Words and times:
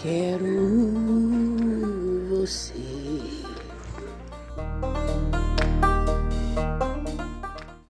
Quero 0.00 0.94
você. 2.30 2.87